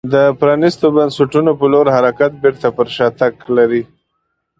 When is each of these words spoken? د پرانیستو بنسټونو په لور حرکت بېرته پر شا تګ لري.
د 0.13 0.15
پرانیستو 0.39 0.85
بنسټونو 0.97 1.51
په 1.59 1.65
لور 1.73 1.87
حرکت 1.95 2.31
بېرته 2.43 2.67
پر 2.77 2.87
شا 2.95 3.07
تګ 3.19 3.33
لري. 3.57 3.83